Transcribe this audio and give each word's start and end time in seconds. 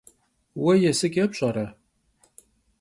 Vue 0.61 0.75
yêsıç'e 0.83 1.25
pş'ere? 1.29 1.65